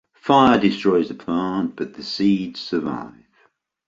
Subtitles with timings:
[0.15, 3.23] Fire destroys the plant but the seeds survive.